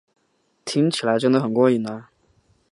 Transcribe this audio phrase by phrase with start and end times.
[0.65, 2.07] 听起来真得很过瘾呢